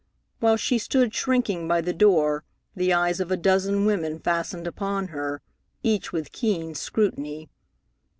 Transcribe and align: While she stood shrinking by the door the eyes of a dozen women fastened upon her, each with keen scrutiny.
While 0.39 0.57
she 0.57 0.79
stood 0.79 1.13
shrinking 1.13 1.67
by 1.67 1.79
the 1.81 1.93
door 1.93 2.43
the 2.75 2.91
eyes 2.91 3.19
of 3.19 3.29
a 3.29 3.37
dozen 3.37 3.85
women 3.85 4.17
fastened 4.19 4.65
upon 4.65 5.09
her, 5.09 5.43
each 5.83 6.11
with 6.11 6.31
keen 6.31 6.73
scrutiny. 6.73 7.51